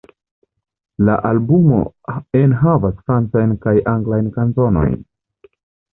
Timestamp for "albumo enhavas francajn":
1.31-3.55